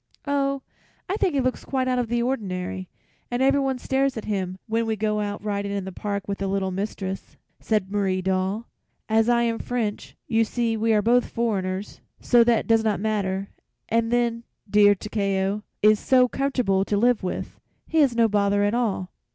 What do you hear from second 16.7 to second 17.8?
to live with.